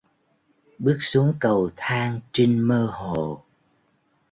Bước 0.79 0.97
xuống 0.99 1.33
cầu 1.39 1.69
thang 1.75 2.19
Trinh 2.31 2.59
mơ 2.67 2.87
hồ 2.93 3.43